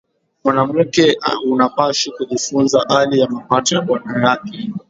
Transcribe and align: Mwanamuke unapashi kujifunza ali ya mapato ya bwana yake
Mwanamuke 0.43 1.17
unapashi 1.51 2.11
kujifunza 2.11 2.85
ali 2.89 3.19
ya 3.19 3.29
mapato 3.29 3.75
ya 3.75 3.81
bwana 3.81 4.29
yake 4.29 4.69